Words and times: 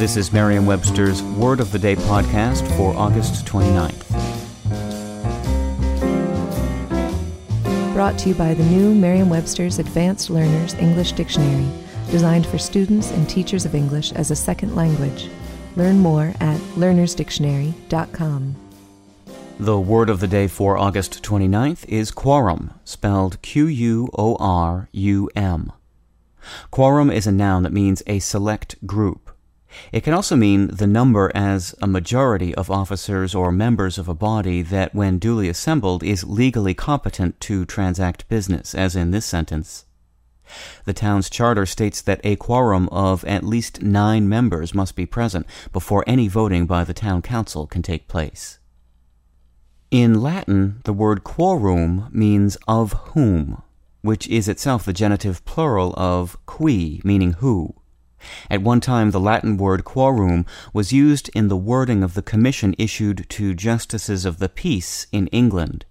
This 0.00 0.16
is 0.16 0.32
Merriam 0.32 0.64
Webster's 0.64 1.22
Word 1.22 1.60
of 1.60 1.72
the 1.72 1.78
Day 1.78 1.94
podcast 1.94 2.66
for 2.78 2.96
August 2.96 3.44
29th. 3.44 4.08
Brought 7.92 8.18
to 8.20 8.30
you 8.30 8.34
by 8.34 8.54
the 8.54 8.64
new 8.64 8.94
Merriam 8.94 9.28
Webster's 9.28 9.78
Advanced 9.78 10.30
Learners 10.30 10.72
English 10.76 11.12
Dictionary, 11.12 11.68
designed 12.10 12.46
for 12.46 12.56
students 12.56 13.10
and 13.10 13.28
teachers 13.28 13.66
of 13.66 13.74
English 13.74 14.12
as 14.12 14.30
a 14.30 14.36
second 14.36 14.74
language. 14.74 15.28
Learn 15.76 15.98
more 15.98 16.32
at 16.40 16.58
learnersdictionary.com. 16.76 18.56
The 19.58 19.78
word 19.78 20.08
of 20.08 20.20
the 20.20 20.28
day 20.28 20.46
for 20.46 20.78
August 20.78 21.22
29th 21.22 21.84
is 21.90 22.10
quorum, 22.10 22.72
spelled 22.84 23.42
Q 23.42 23.66
U 23.66 24.08
O 24.16 24.36
R 24.40 24.88
U 24.92 25.28
M. 25.36 25.70
Quorum 26.70 27.10
is 27.10 27.26
a 27.26 27.32
noun 27.32 27.64
that 27.64 27.72
means 27.74 28.02
a 28.06 28.18
select 28.18 28.86
group. 28.86 29.30
It 29.92 30.02
can 30.02 30.14
also 30.14 30.36
mean 30.36 30.68
the 30.68 30.86
number 30.86 31.30
as 31.34 31.74
a 31.80 31.86
majority 31.86 32.54
of 32.54 32.70
officers 32.70 33.34
or 33.34 33.52
members 33.52 33.98
of 33.98 34.08
a 34.08 34.14
body 34.14 34.62
that, 34.62 34.94
when 34.94 35.18
duly 35.18 35.48
assembled, 35.48 36.02
is 36.02 36.24
legally 36.24 36.74
competent 36.74 37.40
to 37.40 37.64
transact 37.64 38.28
business, 38.28 38.74
as 38.74 38.96
in 38.96 39.10
this 39.10 39.26
sentence. 39.26 39.84
The 40.84 40.92
town's 40.92 41.30
charter 41.30 41.66
states 41.66 42.00
that 42.02 42.20
a 42.24 42.36
quorum 42.36 42.88
of 42.90 43.24
at 43.24 43.44
least 43.44 43.82
nine 43.82 44.28
members 44.28 44.74
must 44.74 44.96
be 44.96 45.06
present 45.06 45.46
before 45.72 46.04
any 46.06 46.26
voting 46.26 46.66
by 46.66 46.84
the 46.84 46.94
town 46.94 47.22
council 47.22 47.66
can 47.66 47.82
take 47.82 48.08
place. 48.08 48.58
In 49.90 50.20
Latin, 50.20 50.80
the 50.84 50.92
word 50.92 51.24
quorum 51.24 52.08
means 52.10 52.56
of 52.68 52.92
whom, 53.14 53.62
which 54.02 54.26
is 54.28 54.48
itself 54.48 54.84
the 54.84 54.92
genitive 54.92 55.44
plural 55.44 55.94
of 55.96 56.36
qui, 56.46 57.00
meaning 57.04 57.34
who. 57.34 57.74
At 58.50 58.62
one 58.62 58.80
time, 58.80 59.10
the 59.10 59.20
Latin 59.20 59.56
word 59.56 59.84
quorum 59.84 60.46
was 60.72 60.92
used 60.92 61.30
in 61.34 61.48
the 61.48 61.56
wording 61.56 62.02
of 62.02 62.14
the 62.14 62.22
commission 62.22 62.74
issued 62.78 63.26
to 63.30 63.54
justices 63.54 64.24
of 64.24 64.38
the 64.38 64.48
peace 64.48 65.06
in 65.12 65.26
England. 65.28 65.84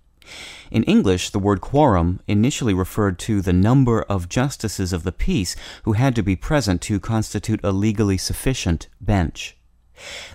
In 0.70 0.84
English, 0.84 1.32
the 1.32 1.40
word 1.40 1.62
quorum 1.62 2.20
initially 2.28 2.74
referred 2.74 3.18
to 3.20 3.42
the 3.42 3.54
number 3.54 4.04
of 4.04 4.30
justices 4.30 4.94
of 4.94 5.04
the 5.04 5.12
peace 5.12 5.56
who 5.84 5.94
had 5.94 6.16
to 6.16 6.24
be 6.24 6.36
present 6.36 6.82
to 6.84 7.00
constitute 7.00 7.60
a 7.64 7.72
legally 7.72 8.18
sufficient 8.18 8.88
bench. 9.02 9.58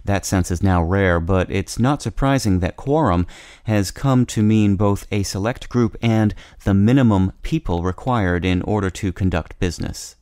That 0.05 0.27
sense 0.27 0.51
is 0.51 0.63
now 0.63 0.83
rare, 0.83 1.21
but 1.21 1.51
it's 1.51 1.79
not 1.79 2.03
surprising 2.03 2.61
that 2.61 2.77
quorum 2.77 3.27
has 3.65 3.91
come 3.91 4.27
to 4.27 4.43
mean 4.43 4.77
both 4.77 5.07
a 5.11 5.23
select 5.23 5.69
group 5.69 5.97
and 6.03 6.35
the 6.65 6.75
minimum 6.75 7.33
people 7.43 7.83
required 7.83 8.45
in 8.45 8.61
order 8.63 8.91
to 8.91 9.13
conduct 9.13 9.59
business. 9.59 10.17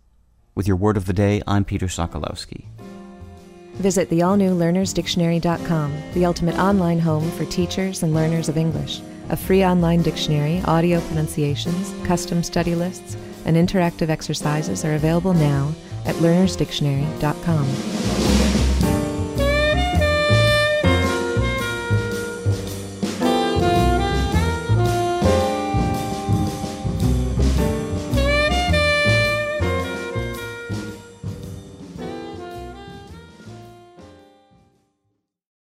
With 0.54 0.68
your 0.68 0.76
word 0.76 0.96
of 0.96 1.06
the 1.06 1.14
day, 1.14 1.42
I'm 1.46 1.64
Peter 1.64 1.86
Sokolowski. 1.86 2.66
Visit 3.74 4.10
the 4.10 4.22
all 4.22 4.36
new 4.36 4.54
learnersdictionary.com, 4.54 6.02
the 6.12 6.26
ultimate 6.26 6.58
online 6.58 6.98
home 6.98 7.30
for 7.32 7.46
teachers 7.46 8.02
and 8.02 8.12
learners 8.12 8.50
of 8.50 8.58
English. 8.58 9.00
A 9.30 9.36
free 9.36 9.64
online 9.64 10.02
dictionary, 10.02 10.60
audio 10.66 11.00
pronunciations, 11.00 11.94
custom 12.06 12.42
study 12.42 12.74
lists, 12.74 13.16
and 13.46 13.56
interactive 13.56 14.10
exercises 14.10 14.84
are 14.84 14.94
available 14.94 15.32
now 15.32 15.72
at 16.04 16.16
learnersdictionary.com. 16.16 18.21